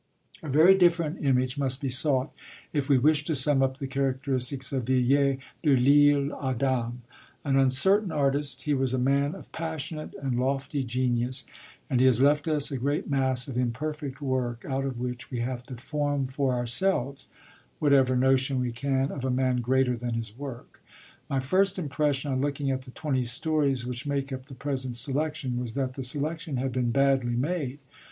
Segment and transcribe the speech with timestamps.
[0.41, 2.31] A very different image must be sought
[2.73, 7.03] if we wish to sum up the characteristics of Villiers de l'Isle Adam.
[7.45, 11.45] An uncertain artist, he was a man of passionate and lofty genius,
[11.87, 15.41] and he has left us a great mass of imperfect work, out of which we
[15.41, 17.27] have to form for ourselves
[17.77, 20.81] whatever notion we can of a man greater than his work.
[21.29, 25.59] My first impression, on looking at the twenty stories which make up the present selection,
[25.59, 27.77] was that the selection had been badly made.